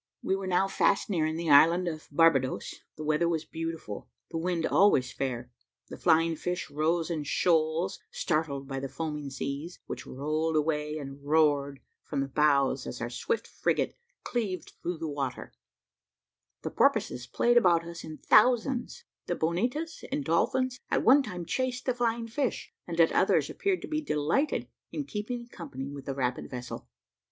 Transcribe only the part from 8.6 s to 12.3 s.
by the foaming seas, which rolled away, and roared from the